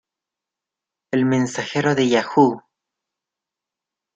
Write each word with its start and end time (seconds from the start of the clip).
El 1.11 1.25
mensajero 1.25 1.93
de 1.93 2.09
Yahoo! 2.09 2.59